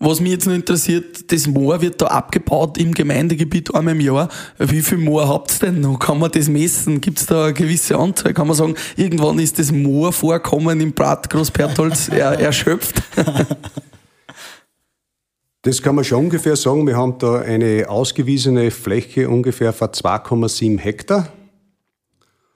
Was 0.00 0.20
mich 0.20 0.32
jetzt 0.32 0.46
noch 0.46 0.52
interessiert, 0.52 1.30
das 1.30 1.46
Moor 1.46 1.80
wird 1.80 2.02
da 2.02 2.06
abgebaut 2.06 2.76
im 2.76 2.92
Gemeindegebiet 2.92 3.72
einmal 3.72 3.94
im 3.94 4.00
Jahr. 4.00 4.28
Wie 4.58 4.82
viel 4.82 4.98
Moor 4.98 5.28
habt 5.28 5.52
ihr 5.52 5.66
denn 5.66 5.80
noch? 5.80 5.96
Kann 5.96 6.18
man 6.18 6.28
das 6.32 6.48
messen? 6.48 7.00
Gibt 7.00 7.20
es 7.20 7.26
da 7.26 7.44
eine 7.44 7.54
gewisse 7.54 7.96
Anzahl? 7.96 8.34
Kann 8.34 8.48
man 8.48 8.56
sagen, 8.56 8.74
irgendwann 8.96 9.38
ist 9.38 9.60
das 9.60 9.70
Moorvorkommen 9.70 10.80
im 10.80 10.92
Bad 10.92 11.30
Großbertholz 11.30 12.08
er, 12.12 12.32
erschöpft? 12.40 13.00
Das 15.62 15.82
kann 15.82 15.94
man 15.94 16.04
schon 16.04 16.20
ungefähr 16.20 16.56
sagen. 16.56 16.86
Wir 16.86 16.96
haben 16.96 17.18
da 17.18 17.40
eine 17.40 17.84
ausgewiesene 17.86 18.70
Fläche 18.70 19.28
ungefähr 19.28 19.74
von 19.74 19.88
2,7 19.88 20.78
Hektar. 20.78 21.30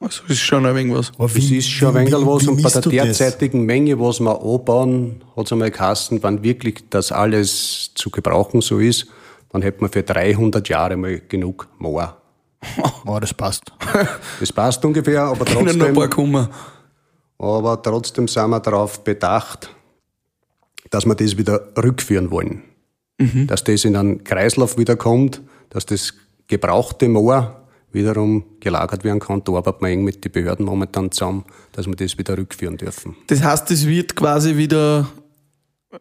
Also 0.04 0.22
das 0.22 0.32
ist 0.36 0.40
schon 0.42 0.66
ein 0.66 0.74
wenig 0.74 0.94
was. 0.94 1.12
Aber 1.18 1.28
Das 1.28 1.36
ist 1.36 1.68
schon 1.68 1.96
ein 1.96 2.06
wie- 2.06 2.12
wenig 2.12 2.26
was. 2.26 2.42
wie 2.42 2.48
Und 2.48 2.62
bei 2.62 2.68
der 2.70 2.80
du 2.82 2.90
das? 2.90 3.04
derzeitigen 3.18 3.62
Menge, 3.64 3.98
was 3.98 4.20
wir 4.20 4.40
anbauen, 4.40 5.24
hat 5.36 5.46
es 5.46 5.52
einmal 5.52 5.70
geheißen, 5.70 6.22
wenn 6.22 6.42
wirklich 6.42 6.84
das 6.90 7.10
alles 7.12 7.90
zu 7.94 8.10
gebrauchen 8.10 8.60
so 8.60 8.78
ist, 8.78 9.06
dann 9.50 9.62
hätten 9.62 9.80
wir 9.82 9.88
für 9.88 10.02
300 10.02 10.68
Jahre 10.68 10.96
mal 10.96 11.20
genug 11.28 11.68
Moor. 11.78 12.16
Oh, 13.06 13.18
das 13.20 13.34
passt. 13.34 13.64
Das 14.40 14.52
passt 14.52 14.84
ungefähr, 14.84 15.22
aber 15.24 15.44
Können 15.44 15.78
noch 15.78 15.86
ein 15.86 15.94
paar 15.94 16.04
trotzdem, 16.08 16.10
kommen. 16.10 16.48
aber 17.38 17.82
trotzdem 17.82 18.26
sind 18.28 18.48
wir 18.50 18.60
darauf 18.60 19.04
bedacht, 19.04 19.70
dass 20.90 21.04
wir 21.06 21.14
das 21.14 21.36
wieder 21.36 21.68
rückführen 21.76 22.30
wollen. 22.30 22.62
Dass 23.46 23.62
das 23.64 23.84
in 23.84 23.96
einen 23.96 24.24
Kreislauf 24.24 24.76
wieder 24.76 24.96
kommt, 24.96 25.40
dass 25.70 25.86
das 25.86 26.14
gebrauchte 26.48 27.08
Moor 27.08 27.63
wiederum 27.94 28.44
gelagert 28.60 29.04
werden 29.04 29.20
kann. 29.20 29.42
Da 29.44 29.52
arbeiten 29.52 29.84
wir 29.84 29.88
eng 29.90 30.04
mit 30.04 30.24
den 30.24 30.32
Behörden 30.32 30.66
momentan 30.66 31.10
zusammen, 31.10 31.44
dass 31.72 31.86
wir 31.86 31.94
das 31.96 32.18
wieder 32.18 32.36
rückführen 32.36 32.76
dürfen. 32.76 33.16
Das 33.28 33.42
heißt, 33.42 33.70
es 33.70 33.86
wird 33.86 34.14
quasi 34.16 34.56
wieder 34.56 35.06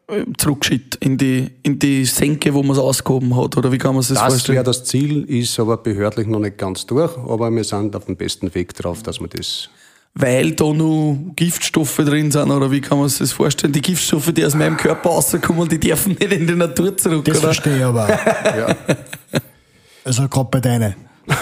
äh, 0.08 0.24
zurückgeschickt 0.38 0.96
in 0.96 1.18
die, 1.18 1.52
in 1.64 1.78
die 1.80 2.04
Senke, 2.06 2.54
wo 2.54 2.64
man 2.64 2.72
es 2.72 2.80
ausgehoben 2.80 3.36
hat, 3.38 3.56
oder 3.58 3.72
wie 3.72 3.78
kann 3.78 3.94
man 3.94 4.02
sich 4.04 4.16
das, 4.16 4.24
Das 4.24 4.34
vorstellen? 4.34 4.56
wäre 4.56 4.66
das 4.66 4.84
Ziel, 4.86 5.24
ist 5.26 5.60
aber 5.60 5.78
behördlich 5.78 6.28
noch 6.28 6.40
nicht 6.40 6.58
ganz 6.58 6.86
durch, 6.86 7.16
aber 7.18 7.52
wir 7.52 7.64
sind 7.64 7.96
auf 7.96 8.06
dem 8.06 8.16
besten 8.18 8.54
Weg 8.56 8.74
drauf, 8.74 9.04
dass 9.04 9.20
wir 9.20 9.28
das 9.28 9.70
Weil 10.16 10.52
da 10.54 10.66
nur 10.74 11.18
Giftstoffe 11.36 11.98
drin 11.98 12.32
sind, 12.32 12.50
oder 12.52 12.72
wie 12.72 12.82
kann 12.82 12.98
man 13.00 13.08
sich 13.10 13.20
das 13.20 13.32
vorstellen? 13.34 13.72
Die 13.74 13.82
Giftstoffe, 13.82 14.32
die 14.34 14.44
aus 14.46 14.56
meinem 14.56 14.78
Körper 14.78 15.10
rauskommen, 15.10 15.70
die 15.70 15.80
dürfen 15.80 16.14
nicht 16.20 16.32
in 16.32 16.48
die 16.48 16.56
Natur 16.56 16.98
zurück, 16.98 17.26
Das 17.26 17.38
oder? 17.38 17.48
verstehe 17.54 17.78
ich 17.78 17.84
aber. 17.84 18.10
ja, 18.10 18.76
Also 20.06 20.28
gerade 20.28 20.50
bei 20.52 20.60
deinen. 20.60 20.96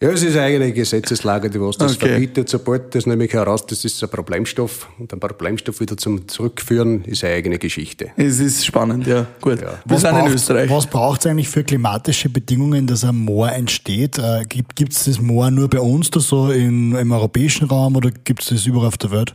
Ja, 0.00 0.10
es 0.10 0.22
ist 0.22 0.36
eigentlich 0.36 0.56
eine 0.62 0.72
Gesetzeslage, 0.72 1.48
die 1.48 1.58
was 1.60 1.78
das 1.78 1.94
Okay. 1.94 2.08
verbietet. 2.08 2.48
Sobald 2.48 2.94
das 2.94 3.06
nämlich 3.06 3.32
heraus, 3.32 3.64
das 3.64 3.84
ist 3.86 4.02
ein 4.02 4.10
Problemstoff 4.10 4.88
und 4.98 5.10
ein 5.12 5.20
Problemstoff 5.20 5.80
wieder 5.80 5.96
zum 5.96 6.26
Zurückführen 6.28 7.04
ist 7.04 7.24
eine 7.24 7.34
eigene 7.34 7.58
Geschichte. 7.58 8.10
Es 8.16 8.38
ist 8.40 8.66
spannend, 8.66 9.06
ja. 9.06 9.26
Gut. 9.40 9.60
Wir 9.60 9.78
Was 9.86 10.00
sind 10.02 10.10
in 10.10 10.16
braucht's- 10.16 10.34
Österreich. 10.34 10.68
Was 10.68 10.86
braucht 10.88 11.20
es 11.20 11.26
eigentlich 11.28 11.48
für 11.48 11.62
klimatische 11.64 12.28
Bedingungen, 12.28 12.86
dass 12.86 13.02
ein 13.04 13.16
Moor 13.16 13.50
entsteht? 13.52 14.18
Äh, 14.18 14.42
gibt 14.48 14.92
es 14.92 15.04
das 15.04 15.20
Moor 15.20 15.50
nur 15.50 15.70
bei 15.70 15.80
uns 15.80 16.10
da 16.10 16.20
so 16.20 16.50
in, 16.50 16.94
im 16.96 17.12
europäischen 17.12 17.66
Raum 17.68 17.96
oder 17.96 18.10
gibt 18.10 18.42
es 18.42 18.48
das 18.48 18.66
überall 18.66 18.88
auf 18.88 18.98
der 18.98 19.10
Welt? 19.12 19.34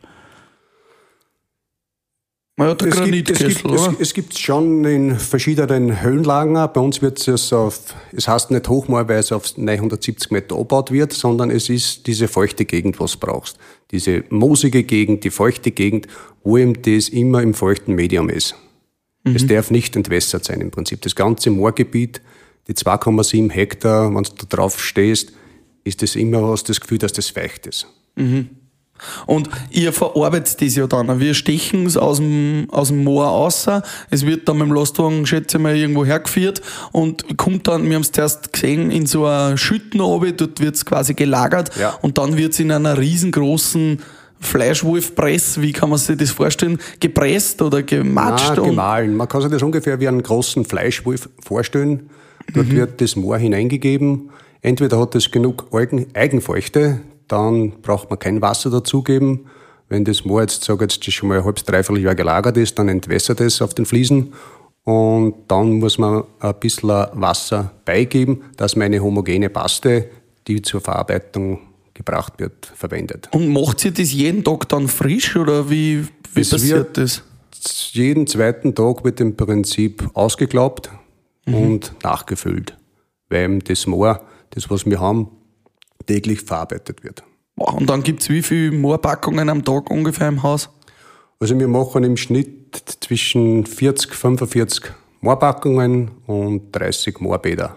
Ja, 2.60 2.76
der 2.76 2.88
Es 2.90 3.04
gibt, 3.04 3.30
es, 3.30 3.40
gibt, 3.40 3.72
es, 3.72 3.90
es 4.00 4.14
gibt 4.14 4.38
schon 4.38 4.84
in 4.84 5.18
verschiedenen 5.18 6.02
Höhenlagen. 6.02 6.54
Bei 6.54 6.82
uns 6.82 7.02
wird 7.02 7.26
es 7.26 7.54
auf, 7.54 7.96
es 8.12 8.28
heißt 8.28 8.52
nicht 8.52 8.68
Hochmoor, 8.68 9.08
weil 9.08 9.20
es 9.20 9.32
auf 9.32 9.58
970 9.58 10.32
Meter 10.32 10.56
abgebaut 10.56 10.92
wird, 10.92 11.14
sondern 11.14 11.52
es 11.52 11.70
ist 11.70 12.06
diese 12.08 12.28
feuchte 12.28 12.66
Gegend, 12.66 13.00
was 13.00 13.14
du 13.14 13.20
brauchst. 13.20 13.58
Diese 13.92 14.26
moosige 14.30 14.84
Gegend, 14.84 15.24
die 15.24 15.30
feuchte 15.30 15.72
Gegend, 15.72 16.08
wo 16.44 16.58
eben 16.58 16.82
das 16.82 17.08
immer 17.08 17.42
im 17.42 17.54
feuchten 17.54 17.96
Medium 17.96 18.30
ist. 18.30 18.56
Es 19.36 19.48
darf 19.48 19.72
nicht 19.72 19.96
entwässert 19.96 20.44
sein 20.44 20.60
im 20.60 20.72
Prinzip. 20.72 21.02
Das 21.02 21.16
ganze 21.16 21.52
Moorgebiet, 21.52 22.22
die 22.68 22.74
2,7 22.74 23.52
Hektar, 23.52 24.14
wenn 24.14 24.24
du 24.24 24.32
da 24.38 24.58
drauf 24.58 24.82
stehst, 24.82 25.32
ist 25.84 26.02
das 26.02 26.16
immer, 26.16 26.48
hast 26.50 26.68
das 26.68 26.82
Gefühl, 26.82 26.98
dass 26.98 27.14
das 27.14 27.30
feucht 27.30 27.68
ist. 27.68 27.88
Und 29.26 29.50
ihr 29.72 29.94
verarbeitet 29.94 30.62
das 30.62 30.76
ja 30.76 30.88
dann. 30.88 31.20
Wir 31.20 31.34
stechen 31.34 31.86
es 31.86 31.98
aus 31.98 32.18
dem, 32.18 32.68
aus 32.72 32.90
dem 32.90 33.04
Moor 33.04 33.26
raus. 33.26 33.68
Es 34.10 34.26
wird 34.26 34.48
dann 34.48 34.58
mit 34.58 34.68
dem 34.68 34.74
Lastwagen, 34.74 35.26
schätze 35.26 35.58
ich 35.58 35.64
mal, 35.64 35.76
irgendwo 35.76 36.06
hergeführt 36.06 36.62
und 36.92 37.38
kommt 37.38 37.68
dann, 37.68 37.86
wir 37.88 37.96
haben 37.96 38.02
es 38.02 38.12
zuerst 38.12 38.52
gesehen, 38.54 38.92
in 38.92 39.06
so 39.06 39.26
einer 39.26 39.58
Schütten 39.58 40.00
runter, 40.02 40.32
dort 40.34 40.60
wird 40.60 40.76
es 40.76 40.86
quasi 40.86 41.14
gelagert 41.14 41.72
Ja. 41.80 41.98
und 42.02 42.18
dann 42.18 42.38
wird 42.38 42.54
es 42.54 42.60
in 42.60 42.72
einer 42.72 42.98
riesengroßen 42.98 44.00
Fleischwolfpress, 44.42 45.62
wie 45.62 45.72
kann 45.74 45.90
man 45.90 45.98
sich 46.00 46.18
das 46.18 46.32
vorstellen, 46.32 46.78
gepresst 47.00 47.62
oder 47.62 47.84
gematscht? 47.84 48.58
Und- 48.58 48.70
gemahlen. 48.70 49.16
Man 49.16 49.28
kann 49.28 49.42
sich 49.42 49.52
das 49.52 49.62
ungefähr 49.64 50.00
wie 50.00 50.08
einen 50.08 50.22
großen 50.24 50.66
Fleischwolf 50.66 51.30
vorstellen. 51.44 52.10
Dort 52.54 52.72
wird 52.72 53.00
das 53.02 53.16
Moor 53.16 53.38
hineingegeben. 53.38 54.30
Entweder 54.62 55.00
hat 55.00 55.16
es 55.16 55.32
genug 55.32 55.68
Eigenfeuchte, 56.14 57.00
dann 57.30 57.82
braucht 57.82 58.10
man 58.10 58.20
kein 58.20 58.42
Wasser 58.42 58.70
dazugeben. 58.70 59.46
Wenn 59.88 60.06
das 60.06 60.26
Moor 60.26 60.42
jetzt, 60.42 60.64
sag 60.64 60.82
jetzt, 60.82 61.08
das 61.08 61.14
schon 61.14 61.30
mal 61.30 61.40
ein 61.40 61.46
halbes, 61.46 61.64
dreiviertel 61.64 62.04
Jahr 62.04 62.16
gelagert 62.16 62.58
ist, 62.58 62.78
dann 62.78 62.90
entwässert 62.90 63.40
es 63.42 63.62
auf 63.62 63.74
den 63.74 63.86
Fliesen. 63.86 64.34
Und 64.84 65.36
dann 65.48 65.80
muss 65.80 65.98
man 65.98 66.24
ein 66.40 66.56
bisschen 66.60 66.90
Wasser 66.90 67.72
beigeben, 67.86 68.44
dass 68.58 68.76
man 68.76 68.86
eine 68.86 69.02
homogene 69.02 69.50
Paste, 69.50 70.10
die 70.48 70.62
zur 70.62 70.82
Verarbeitung 70.82 71.60
gebracht 71.94 72.34
wird, 72.38 72.72
verwendet. 72.76 73.30
Und 73.32 73.50
macht 73.50 73.80
sie 73.80 73.92
das 73.92 74.12
jeden 74.12 74.44
Tag 74.44 74.70
dann 74.70 74.88
frisch 74.88 75.36
oder 75.36 75.70
wie, 75.70 76.08
wie 76.34 76.42
Es 76.42 76.50
passiert 76.50 76.98
das? 76.98 77.24
jeden 77.92 78.26
zweiten 78.28 78.74
Tag 78.74 79.04
wird 79.04 79.20
im 79.20 79.36
Prinzip 79.36 80.10
ausgeglaubt 80.14 80.90
und 81.46 81.94
nachgefüllt, 82.04 82.78
weil 83.30 83.60
das 83.60 83.86
Moor, 83.88 84.22
das 84.52 84.70
was 84.70 84.86
wir 84.86 85.00
haben, 85.00 85.30
täglich 86.06 86.42
verarbeitet 86.42 87.04
wird. 87.04 87.24
Und 87.56 87.90
dann 87.90 88.04
gibt's 88.04 88.30
wie 88.30 88.42
viele 88.42 88.72
Moorpackungen 88.72 89.50
am 89.50 89.64
Tag 89.66 89.90
ungefähr 89.90 90.30
im 90.30 90.44
Haus? 90.44 90.70
Also 91.40 91.58
wir 91.58 91.68
machen 91.68 92.04
im 92.04 92.18
Schnitt 92.18 92.82
zwischen 93.02 93.66
40, 93.66 94.14
45 94.14 94.92
Moorpackungen 95.22 96.12
und 96.28 96.72
30 96.72 97.20
Moorbäder. 97.20 97.76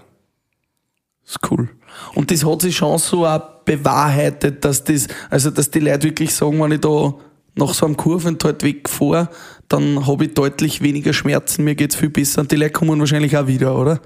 Das 1.22 1.32
ist 1.32 1.50
cool. 1.50 1.68
Und 2.14 2.30
das 2.30 2.44
hat 2.44 2.62
sich 2.62 2.76
schon 2.76 2.98
so 2.98 3.26
auch 3.26 3.40
bewahrheitet, 3.64 4.64
dass 4.64 4.82
das, 4.84 5.06
also 5.30 5.50
dass 5.50 5.70
die 5.70 5.80
Leute 5.80 6.04
wirklich 6.04 6.34
sagen, 6.34 6.60
wenn 6.60 6.72
ich 6.72 6.80
da 6.80 7.14
nach 7.54 7.74
so 7.74 7.86
einem 7.86 7.96
Kurvental 7.96 8.56
wegfahre, 8.60 9.28
dann 9.68 10.06
habe 10.06 10.24
ich 10.24 10.34
deutlich 10.34 10.82
weniger 10.82 11.12
Schmerzen, 11.12 11.64
mir 11.64 11.74
geht's 11.74 11.96
viel 11.96 12.10
besser. 12.10 12.40
Und 12.40 12.50
die 12.50 12.56
Leute 12.56 12.72
kommen 12.72 12.98
wahrscheinlich 12.98 13.36
auch 13.36 13.46
wieder, 13.46 13.78
oder? 13.78 14.00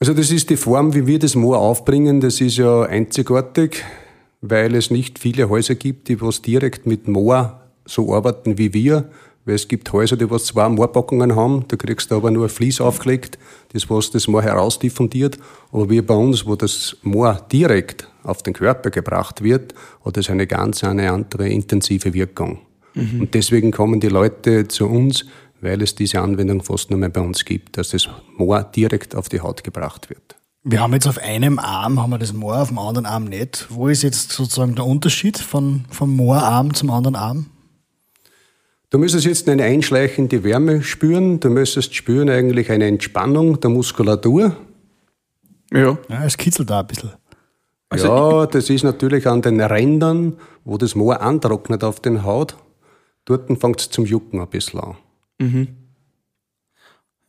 Also 0.00 0.14
das 0.14 0.30
ist 0.30 0.48
die 0.48 0.56
Form, 0.56 0.94
wie 0.94 1.08
wir 1.08 1.18
das 1.18 1.34
Moor 1.34 1.58
aufbringen, 1.58 2.20
das 2.20 2.40
ist 2.40 2.56
ja 2.56 2.82
einzigartig, 2.82 3.84
weil 4.40 4.76
es 4.76 4.92
nicht 4.92 5.18
viele 5.18 5.48
Häuser 5.48 5.74
gibt, 5.74 6.06
die 6.08 6.20
was 6.20 6.40
direkt 6.40 6.86
mit 6.86 7.08
Moor 7.08 7.60
so 7.84 8.14
arbeiten 8.14 8.58
wie 8.58 8.72
wir. 8.72 9.10
Weil 9.44 9.56
es 9.56 9.66
gibt 9.66 9.92
Häuser, 9.92 10.16
die 10.16 10.30
was 10.30 10.44
zwei 10.44 10.68
Moorpackungen 10.68 11.34
haben, 11.34 11.64
da 11.66 11.76
kriegst 11.76 12.10
du 12.10 12.16
aber 12.16 12.30
nur 12.30 12.44
ein 12.44 12.50
Vlies 12.50 12.80
aufgelegt, 12.80 13.38
das 13.72 13.90
was 13.90 14.12
das 14.12 14.28
Moor 14.28 14.42
herausdiffundiert. 14.42 15.36
Aber 15.72 15.90
wie 15.90 16.00
bei 16.00 16.14
uns, 16.14 16.46
wo 16.46 16.54
das 16.54 16.96
Moor 17.02 17.40
direkt 17.50 18.08
auf 18.22 18.44
den 18.44 18.52
Körper 18.52 18.90
gebracht 18.90 19.42
wird, 19.42 19.74
hat 20.04 20.16
es 20.16 20.30
eine 20.30 20.46
ganz 20.46 20.84
eine 20.84 21.10
andere 21.10 21.48
intensive 21.48 22.14
Wirkung. 22.14 22.60
Und 23.20 23.34
deswegen 23.34 23.70
kommen 23.70 24.00
die 24.00 24.08
Leute 24.08 24.68
zu 24.68 24.86
uns, 24.86 25.24
weil 25.60 25.82
es 25.82 25.94
diese 25.94 26.20
Anwendung 26.20 26.62
fast 26.62 26.90
nur 26.90 26.98
mehr 26.98 27.08
bei 27.08 27.20
uns 27.20 27.44
gibt, 27.44 27.76
dass 27.76 27.90
das 27.90 28.08
Moor 28.36 28.62
direkt 28.62 29.14
auf 29.14 29.28
die 29.28 29.40
Haut 29.40 29.64
gebracht 29.64 30.10
wird. 30.10 30.36
Wir 30.64 30.80
haben 30.80 30.92
jetzt 30.92 31.06
auf 31.06 31.18
einem 31.18 31.58
Arm 31.58 32.00
haben 32.02 32.10
wir 32.10 32.18
das 32.18 32.32
Moor, 32.32 32.60
auf 32.60 32.68
dem 32.68 32.78
anderen 32.78 33.06
Arm 33.06 33.24
nicht. 33.24 33.66
Wo 33.70 33.88
ist 33.88 34.02
jetzt 34.02 34.32
sozusagen 34.32 34.74
der 34.74 34.84
Unterschied 34.84 35.38
von, 35.38 35.84
vom 35.90 36.14
Moorarm 36.14 36.74
zum 36.74 36.90
anderen 36.90 37.16
Arm? 37.16 37.46
Du 38.90 38.98
müsstest 38.98 39.26
jetzt 39.26 39.48
eine 39.48 39.64
einschleichende 39.64 40.44
Wärme 40.44 40.82
spüren, 40.82 41.40
du 41.40 41.50
müsstest 41.50 41.94
spüren 41.94 42.30
eigentlich 42.30 42.70
eine 42.70 42.86
Entspannung 42.86 43.60
der 43.60 43.70
Muskulatur. 43.70 44.56
Ja. 45.72 45.98
Ja, 46.08 46.24
es 46.24 46.36
kitzelt 46.36 46.70
da 46.70 46.80
ein 46.80 46.86
bisschen. 46.86 47.12
ja, 47.94 48.46
das 48.46 48.70
ist 48.70 48.84
natürlich 48.84 49.26
an 49.26 49.42
den 49.42 49.60
Rändern, 49.60 50.36
wo 50.64 50.78
das 50.78 50.94
Moor 50.94 51.20
antrocknet 51.20 51.84
auf 51.84 52.00
den 52.00 52.24
Haut. 52.24 52.56
Dort 53.26 53.46
fängt 53.60 53.80
es 53.80 53.90
zum 53.90 54.06
Jucken 54.06 54.40
ein 54.40 54.48
bisschen 54.48 54.80
an. 54.80 54.96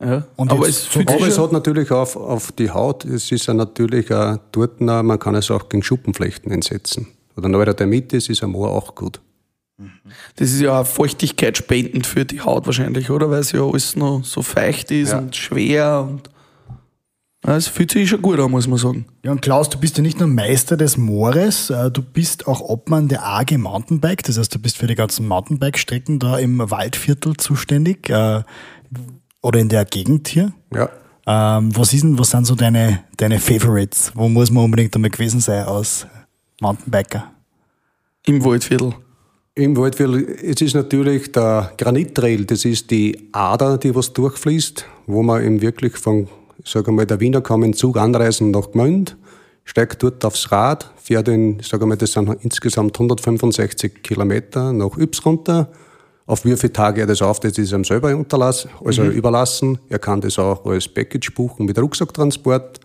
Ja. 0.00 0.24
Und 0.36 0.50
Aber 0.50 0.66
jetzt 0.66 0.86
es 0.88 0.92
so- 0.92 1.00
Aber 1.00 1.26
es 1.26 1.38
hat 1.38 1.52
natürlich 1.52 1.90
auf, 1.90 2.16
auf 2.16 2.52
die 2.52 2.70
Haut, 2.70 3.04
es 3.04 3.30
ist 3.30 3.46
ja 3.46 3.54
natürlich 3.54 4.12
auch 4.12 4.38
dort, 4.52 4.80
noch, 4.80 5.02
man 5.02 5.18
kann 5.18 5.34
es 5.34 5.50
auch 5.50 5.68
gegen 5.68 5.82
Schuppenflechten 5.82 6.50
einsetzen. 6.52 7.06
Oder 7.36 7.48
Neurodermitis 7.48 8.28
ist 8.28 8.42
am 8.42 8.52
Moor 8.52 8.70
auch 8.70 8.94
gut. 8.94 9.20
Das 10.36 10.50
ist 10.52 10.60
ja 10.60 10.80
auch 10.80 10.86
feuchtigkeitsspendend 10.86 12.06
für 12.06 12.24
die 12.26 12.40
Haut 12.42 12.66
wahrscheinlich, 12.66 13.08
oder? 13.10 13.30
Weil 13.30 13.40
es 13.40 13.52
ja 13.52 13.62
alles 13.62 13.96
noch 13.96 14.22
so 14.24 14.42
feucht 14.42 14.90
ist 14.90 15.12
Ja. 15.12 15.18
und 15.18 15.34
schwer 15.36 16.06
und 16.08 16.28
es 17.42 17.68
fühlt 17.68 17.90
sich 17.90 18.08
schon 18.08 18.20
gut 18.20 18.38
an, 18.38 18.50
muss 18.50 18.66
man 18.66 18.78
sagen. 18.78 19.06
Ja, 19.24 19.32
und 19.32 19.40
Klaus, 19.40 19.70
du 19.70 19.78
bist 19.78 19.96
ja 19.96 20.02
nicht 20.02 20.18
nur 20.18 20.28
Meister 20.28 20.76
des 20.76 20.98
Moores, 20.98 21.70
äh, 21.70 21.90
du 21.90 22.02
bist 22.02 22.46
auch 22.46 22.60
Obmann 22.60 23.08
der 23.08 23.26
AG 23.26 23.56
Mountainbike. 23.56 24.22
Das 24.24 24.38
heißt, 24.38 24.54
du 24.54 24.58
bist 24.58 24.76
für 24.76 24.86
die 24.86 24.94
ganzen 24.94 25.26
Mountainbike-Strecken 25.26 26.18
da 26.18 26.38
im 26.38 26.58
Waldviertel 26.58 27.36
zuständig 27.36 28.10
äh, 28.10 28.42
oder 29.40 29.58
in 29.58 29.70
der 29.70 29.86
Gegend 29.86 30.28
hier. 30.28 30.52
Ja. 30.74 30.90
Ähm, 31.26 31.74
was, 31.76 31.94
ist 31.94 32.02
denn, 32.02 32.18
was 32.18 32.30
sind 32.30 32.46
so 32.46 32.54
deine, 32.54 33.04
deine 33.16 33.38
Favorites? 33.38 34.12
Wo 34.14 34.28
muss 34.28 34.50
man 34.50 34.64
unbedingt 34.64 34.94
einmal 34.94 35.10
gewesen 35.10 35.40
sein 35.40 35.64
als 35.64 36.06
Mountainbiker? 36.60 37.30
Im 38.26 38.44
Waldviertel. 38.44 38.94
Im 39.54 39.76
Waldviertel, 39.76 40.26
es 40.42 40.60
ist 40.60 40.74
natürlich 40.74 41.32
der 41.32 41.72
Granittrail, 41.76 42.44
das 42.44 42.64
ist 42.64 42.90
die 42.90 43.28
Ader, 43.32 43.78
die 43.78 43.94
was 43.94 44.12
durchfließt, 44.12 44.86
wo 45.06 45.22
man 45.22 45.42
eben 45.42 45.60
wirklich 45.60 45.96
von, 45.96 46.28
sag 46.64 46.88
mal, 46.88 47.06
der 47.06 47.20
Wiener 47.20 47.40
kann 47.40 47.60
mit 47.60 47.68
dem 47.68 47.76
Zug 47.76 47.96
anreisen 47.96 48.50
nach 48.50 48.70
Gmünd, 48.70 49.16
steigt 49.64 50.02
dort 50.02 50.24
aufs 50.24 50.50
Rad, 50.52 50.90
fährt 50.96 51.28
in, 51.28 51.60
sag 51.62 51.84
mal, 51.84 51.96
das 51.96 52.12
sind 52.12 52.28
insgesamt 52.42 52.96
165 52.96 54.02
Kilometer 54.02 54.72
nach 54.72 54.96
Yps 54.96 55.24
runter. 55.24 55.70
Auf 56.26 56.44
wie 56.44 56.56
viele 56.56 56.72
Tage 56.72 57.00
er 57.00 57.06
das 57.06 57.22
auf, 57.22 57.40
das 57.40 57.58
ist 57.58 57.72
ihm 57.72 57.84
selber 57.84 58.14
unterlassen, 58.14 58.70
also 58.84 59.04
überlassen. 59.04 59.78
Er 59.88 59.98
kann 59.98 60.20
das 60.20 60.38
auch 60.38 60.64
als 60.64 60.86
Package 60.86 61.34
buchen 61.34 61.66
mit 61.66 61.78
Rucksacktransport. 61.78 62.78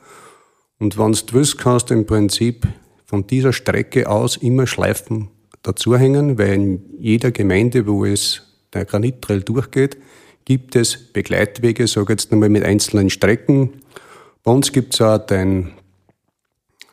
Und 0.80 0.98
wenn 0.98 1.12
du 1.12 1.20
willst, 1.32 1.58
kannst 1.60 1.90
du 1.90 1.94
im 1.94 2.06
Prinzip 2.06 2.68
von 3.06 3.28
dieser 3.28 3.54
Strecke 3.54 4.10
aus 4.10 4.38
immer 4.38 4.66
Schleifen 4.66 5.30
dazuhängen, 5.62 6.38
weil 6.38 6.54
in 6.54 6.82
jeder 6.98 7.32
Gemeinde, 7.32 7.86
wo 7.86 8.06
es 8.06 8.42
der 8.74 8.86
Granittrail 8.86 9.42
durchgeht, 9.42 9.98
gibt 10.46 10.76
es 10.76 10.96
Begleitwege, 11.12 11.88
sage 11.88 12.14
jetzt 12.14 12.32
nochmal 12.32 12.50
mit 12.50 12.64
einzelnen 12.64 13.10
Strecken. 13.10 13.82
Bei 14.44 14.52
uns 14.52 14.72
gibt 14.72 14.94
es 14.94 15.02
auch 15.02 15.18
den 15.18 15.72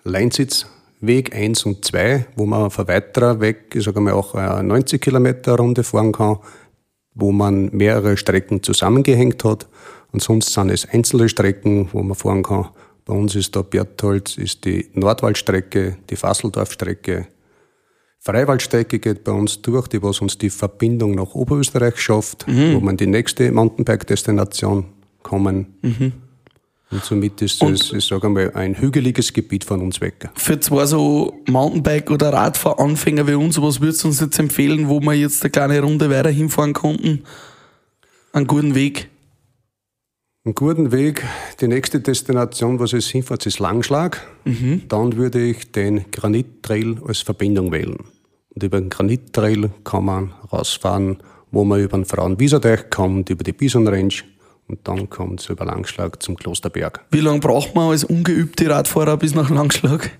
Leinsitzweg 0.04 1.34
1 1.36 1.66
und 1.66 1.84
2, 1.84 2.26
wo 2.34 2.46
man 2.46 2.70
von 2.70 2.88
weiterer 2.88 3.40
weg, 3.40 3.74
ich 3.74 3.84
sage 3.84 4.00
mal 4.00 4.14
auch 4.14 4.34
eine 4.34 4.62
90 4.66 5.00
Kilometer 5.00 5.56
Runde 5.56 5.84
fahren 5.84 6.12
kann, 6.12 6.38
wo 7.14 7.30
man 7.30 7.68
mehrere 7.72 8.16
Strecken 8.16 8.62
zusammengehängt 8.62 9.44
hat. 9.44 9.68
Und 10.12 10.22
sonst 10.22 10.52
sind 10.52 10.70
es 10.70 10.88
einzelne 10.88 11.28
Strecken, 11.28 11.88
wo 11.92 12.02
man 12.02 12.16
fahren 12.16 12.42
kann. 12.42 12.70
Bei 13.04 13.14
uns 13.14 13.34
ist 13.34 13.54
da 13.54 13.62
Bertholz, 13.62 14.38
ist 14.38 14.64
die 14.64 14.88
Nordwaldstrecke, 14.94 15.98
die 16.08 16.16
Fasseldorfstrecke. 16.16 17.26
Freiwaldstrecke 18.24 19.00
geht 19.00 19.24
bei 19.24 19.32
uns 19.32 19.60
durch, 19.62 19.88
die 19.88 20.00
was 20.00 20.20
uns 20.20 20.38
die 20.38 20.50
Verbindung 20.50 21.16
nach 21.16 21.34
Oberösterreich 21.34 21.98
schafft, 22.00 22.46
wo 22.46 22.78
man 22.78 22.96
die 22.96 23.08
nächste 23.08 23.50
Mountainbike-Destination 23.50 24.84
kommen. 25.24 25.66
Und 26.92 27.04
somit 27.04 27.42
ist 27.42 27.60
es, 27.62 27.92
ich 27.92 28.04
sage 28.04 28.28
mal, 28.28 28.52
ein 28.52 28.78
hügeliges 28.78 29.32
Gebiet 29.32 29.64
von 29.64 29.80
uns 29.80 30.00
weg. 30.00 30.28
Für 30.36 30.60
zwei 30.60 30.86
so 30.86 31.40
Mountainbike- 31.48 32.10
oder 32.12 32.32
Radfahranfänger 32.32 33.26
wie 33.26 33.34
uns, 33.34 33.60
was 33.60 33.80
würdest 33.80 34.04
du 34.04 34.08
uns 34.08 34.20
jetzt 34.20 34.38
empfehlen, 34.38 34.88
wo 34.88 35.00
wir 35.00 35.14
jetzt 35.14 35.42
eine 35.42 35.50
kleine 35.50 35.80
Runde 35.80 36.08
weiter 36.08 36.30
hinfahren 36.30 36.74
konnten? 36.74 37.24
Einen 38.32 38.46
guten 38.46 38.76
Weg. 38.76 39.08
Einen 40.44 40.54
guten 40.54 40.92
Weg. 40.92 41.24
Die 41.60 41.66
nächste 41.66 42.00
Destination, 42.00 42.78
was 42.78 42.92
es 42.92 43.08
hinfährt, 43.08 43.46
ist 43.46 43.58
Langschlag. 43.58 44.20
Dann 44.88 45.16
würde 45.16 45.42
ich 45.42 45.72
den 45.72 46.04
Granittrail 46.10 46.98
als 47.06 47.20
Verbindung 47.20 47.72
wählen. 47.72 47.98
Und 48.54 48.62
über 48.62 48.80
den 48.80 48.90
Granittrail 48.90 49.70
kann 49.84 50.04
man 50.04 50.34
rausfahren, 50.52 51.18
wo 51.50 51.64
man 51.64 51.80
über 51.80 51.98
den 51.98 52.04
Frauenwieserteich 52.04 52.90
kommt, 52.90 53.30
über 53.30 53.44
die 53.44 53.52
Bisonrange 53.52 54.22
und 54.68 54.86
dann 54.88 55.10
kommt 55.10 55.40
es 55.40 55.48
über 55.48 55.64
Langschlag 55.64 56.22
zum 56.22 56.36
Klosterberg. 56.36 57.04
Wie 57.10 57.20
lange 57.20 57.40
braucht 57.40 57.74
man 57.74 57.90
als 57.90 58.04
ungeübte 58.04 58.70
Radfahrer 58.70 59.16
bis 59.16 59.34
nach 59.34 59.50
Langschlag? 59.50 60.10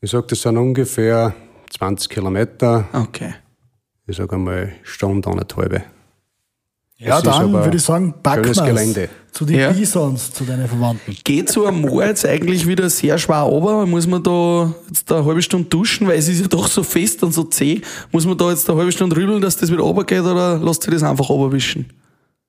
Ich 0.00 0.10
sage, 0.10 0.26
das 0.28 0.42
sind 0.42 0.56
ungefähr 0.56 1.34
20 1.70 2.08
Kilometer. 2.08 2.88
Okay. 2.92 3.34
Ich 4.06 4.16
sage 4.16 4.36
einmal 4.36 4.72
Stunde, 4.82 5.30
eineinhalb. 5.30 5.84
Ja, 7.04 7.18
Es 7.18 7.24
ist 7.24 7.26
dann 7.26 7.52
würde 7.52 7.76
ich 7.76 7.82
sagen, 7.82 8.14
packen 8.22 8.52
Gelände. 8.52 9.08
zu 9.32 9.44
den 9.44 9.58
Ja. 9.58 9.72
Bisons, 9.72 10.32
zu 10.32 10.44
deinen 10.44 10.68
Verwandten. 10.68 11.16
Geht 11.24 11.48
so 11.50 11.66
ein 11.66 11.80
Moor 11.80 12.04
jetzt 12.04 12.24
eigentlich 12.24 12.66
wieder 12.66 12.88
sehr 12.90 13.18
schwer 13.18 13.40
runter? 13.40 13.86
Muss 13.86 14.06
man 14.06 14.22
da 14.22 14.72
jetzt 14.86 15.10
eine 15.10 15.24
halbe 15.24 15.42
Stunde 15.42 15.68
duschen, 15.68 16.06
weil 16.06 16.18
es 16.18 16.28
ist 16.28 16.40
ja 16.40 16.46
doch 16.46 16.68
so 16.68 16.82
fest 16.84 17.22
und 17.24 17.32
so 17.32 17.42
zäh. 17.44 17.80
Muss 18.12 18.24
man 18.24 18.38
da 18.38 18.50
jetzt 18.50 18.68
eine 18.70 18.78
halbe 18.78 18.92
Stunde 18.92 19.16
rübeln, 19.16 19.40
dass 19.40 19.56
das 19.56 19.72
wieder 19.72 19.82
runtergeht 19.82 20.20
oder 20.20 20.58
lässt 20.58 20.82
sich 20.84 20.92
das 20.92 21.02
einfach 21.02 21.28
runterwischen? 21.28 21.86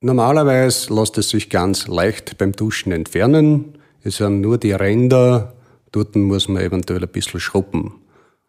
Normalerweise 0.00 0.92
lässt 0.94 1.18
es 1.18 1.30
sich 1.30 1.48
ganz 1.50 1.88
leicht 1.88 2.38
beim 2.38 2.52
Duschen 2.52 2.92
entfernen. 2.92 3.78
Es 4.02 4.18
sind 4.18 4.40
nur 4.40 4.58
die 4.58 4.72
Ränder, 4.72 5.54
dort 5.92 6.14
muss 6.14 6.46
man 6.46 6.62
eventuell 6.62 7.02
ein 7.02 7.08
bisschen 7.08 7.40
schrubben. 7.40 7.94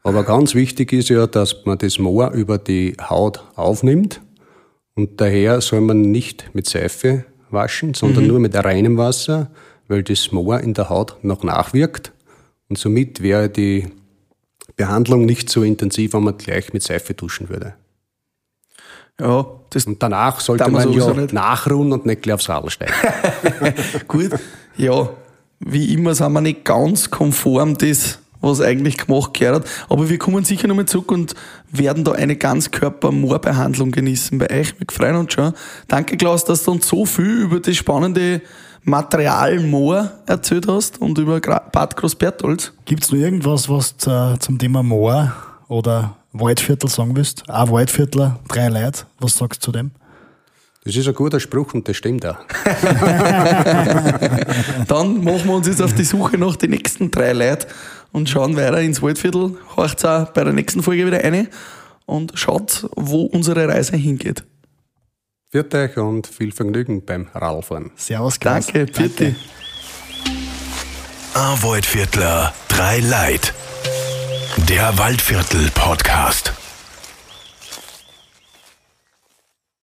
Aber 0.04 0.24
ganz 0.24 0.54
wichtig 0.54 0.94
ist 0.94 1.10
ja, 1.10 1.26
dass 1.26 1.66
man 1.66 1.78
das 1.80 1.98
Moor 1.98 2.32
über 2.32 2.58
die 2.60 2.96
Haut 3.02 3.44
aufnimmt. 3.56 4.22
Und 4.96 5.20
daher 5.20 5.62
soll 5.62 5.82
man 5.82 6.02
nicht 6.02 6.50
mit 6.54 6.68
Seife 6.68 7.26
waschen, 7.50 7.94
sondern 7.94 8.28
nur 8.28 8.40
mit 8.40 8.56
reinem 8.56 8.98
Wasser, 8.98 9.52
weil 9.88 10.04
das 10.04 10.32
Moor 10.32 10.60
in 10.62 10.74
der 10.74 10.90
Haut 10.90 11.18
noch 11.22 11.44
nachwirkt. 11.44 12.12
Und 12.70 12.78
somit 12.78 13.22
wäre 13.22 13.50
die 13.50 13.88
Behandlung 14.76 15.26
nicht 15.26 15.50
so 15.50 15.64
intensiv, 15.64 16.14
wenn 16.14 16.24
man 16.24 16.38
gleich 16.38 16.74
mit 16.74 16.84
Seife 16.84 17.14
duschen 17.14 17.50
würde. 17.50 17.76
Ja, 19.20 19.46
das 19.70 19.86
Und 19.86 20.02
danach 20.04 20.40
sollte 20.42 20.70
man 20.70 20.92
ja 20.92 21.14
nicht. 21.14 21.34
nachruhen 21.34 21.94
und 21.94 22.06
nicht 22.06 22.24
gleich 22.24 22.36
aufs 22.36 22.50
Radl 22.50 22.70
steigen. 22.70 22.94
gut. 24.08 24.32
Ja, 24.76 25.10
wie 25.60 25.94
immer 25.94 26.16
sind 26.16 26.34
wir 26.34 26.42
nicht 26.42 26.66
ganz 26.66 27.10
konform 27.10 27.78
das, 27.78 28.20
was 28.46 28.62
eigentlich 28.62 28.98
gemacht 28.98 29.34
gehört 29.34 29.64
hat. 29.64 29.70
Aber 29.90 30.10
wir 30.10 30.18
kommen 30.18 30.46
sicher 30.46 30.68
nochmal 30.68 30.86
zurück 30.86 31.12
und 31.12 31.34
werden 31.72 32.04
da 32.04 32.14
eine 32.14 32.36
Ganzkörper-Moorbehandlung 32.36 33.92
genießen 33.92 34.38
bei 34.38 34.50
euch. 34.50 34.80
Wir 34.80 34.88
freuen 34.90 35.16
uns 35.16 35.34
schon. 35.34 35.54
Danke, 35.88 36.16
Klaus, 36.16 36.46
dass 36.46 36.64
du 36.64 36.72
uns 36.72 36.88
so 36.88 37.06
viel 37.06 37.42
über 37.42 37.60
das 37.60 37.76
spannende 37.76 38.42
Material 38.84 39.60
Moor 39.62 40.12
erzählt 40.28 40.68
hast 40.68 41.02
und 41.02 41.18
über 41.18 41.40
Bad 41.40 41.98
Großbertholz. 41.98 42.72
Gibt 42.86 43.04
es 43.04 43.12
noch 43.12 43.20
irgendwas, 43.20 43.68
was 43.68 43.98
zu, 43.98 44.38
zum 44.40 44.60
Thema 44.60 44.84
Moor 44.84 45.34
oder 45.68 46.16
Waldviertel 46.34 46.90
sagen 46.90 47.16
willst? 47.16 47.50
Ein 47.50 47.72
Waldviertler, 47.72 48.40
drei 48.48 48.68
Leute. 48.68 49.06
Was 49.20 49.38
sagst 49.38 49.64
du 49.64 49.66
zu 49.66 49.72
dem? 49.72 49.92
Das 50.86 50.96
ist 50.96 51.08
ein 51.08 51.16
guter 51.16 51.40
Spruch 51.40 51.74
und 51.74 51.88
das 51.88 51.98
stimmt 51.98 52.24
auch. 52.28 52.38
Dann 54.88 55.24
machen 55.24 55.48
wir 55.48 55.56
uns 55.56 55.66
jetzt 55.68 55.82
auf 55.82 55.96
die 55.96 56.04
Suche 56.04 56.38
nach 56.38 56.56
den 56.58 56.70
nächsten 56.70 57.10
drei 57.10 57.34
Leuten 57.34 57.66
und 58.12 58.30
schauen 58.30 58.56
weiter 58.56 58.80
ins 58.82 59.02
Waldviertel. 59.02 59.58
Horcht 59.76 60.06
auch 60.06 60.30
bei 60.30 60.44
der 60.44 60.54
nächsten 60.54 60.84
Folge 60.84 61.08
wieder 61.08 61.24
rein 61.24 61.48
und 62.06 62.34
schaut, 62.36 62.88
wo 62.96 63.24
unsere 63.24 63.68
Reise 63.68 63.98
hingeht. 63.98 64.44
Viert 65.50 65.74
euch 65.74 65.98
und 65.98 66.28
viel 66.28 66.52
Vergnügen 66.52 67.04
beim 67.04 67.30
Radlfahren. 67.34 67.90
Servus, 67.96 68.40
Klaus. 68.40 68.68
Danke, 68.68 68.86
bitte. 68.86 69.36
Ein 71.34 71.64
Waldviertler, 71.64 72.54
drei 72.68 73.00
Leid. 73.00 73.56
Der 74.70 74.96
Waldviertel 75.00 75.72
Podcast. 75.74 76.54